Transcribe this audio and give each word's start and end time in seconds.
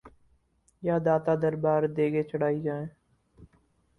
یا 0.83 0.95
داتا 1.05 1.33
دربار 1.41 1.81
دیگیں 1.97 2.23
چڑھائی 2.29 2.59
جائیں؟ 2.65 2.87